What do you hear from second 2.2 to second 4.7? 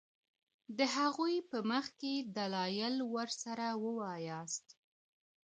دلائل ورسره وواياست